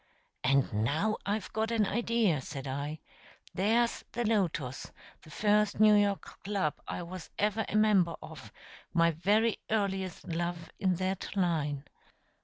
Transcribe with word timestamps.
"And 0.43 0.73
now 0.73 1.17
I've 1.27 1.53
got 1.53 1.69
an 1.69 1.85
idea!" 1.85 2.41
said 2.41 2.65
I. 2.65 3.01
"There's 3.53 4.03
the 4.13 4.25
Lotos 4.25 4.91
the 5.21 5.29
first 5.29 5.79
New 5.79 5.93
York 5.93 6.43
club 6.43 6.73
I 6.87 7.03
was 7.03 7.29
ever 7.37 7.67
a 7.69 7.75
member 7.75 8.15
of 8.19 8.51
my 8.95 9.11
very 9.11 9.59
earliest 9.69 10.27
love 10.27 10.71
in 10.79 10.95
that 10.95 11.35
line. 11.37 11.85